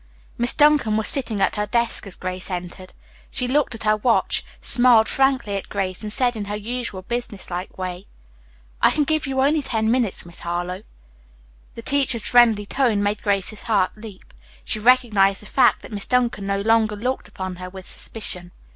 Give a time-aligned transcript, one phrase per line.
[0.35, 2.91] Miss Duncan was sitting at her desk as Grace entered.
[3.29, 7.77] She looked at her watch, smiled frankly at Grace and said in her usual businesslike
[7.77, 8.07] way,
[8.81, 10.81] "I can give you only ten minutes, Miss Harlowe."
[11.75, 14.33] The teacher's friendly tone made Grace's heart leap.
[14.63, 18.51] She recognized the fact that Miss Duncan no longer looked upon her with suspicion.